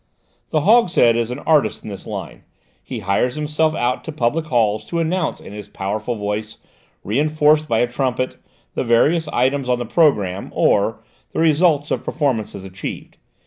[0.49, 2.41] The Hogshead is an artist in his line;
[2.83, 6.57] he hires himself out to public halls to announce in his powerful voice,
[7.03, 8.37] reinforced by a trumpet,
[8.73, 11.03] the various items on the programme or
[11.33, 13.17] the results of performances achieved.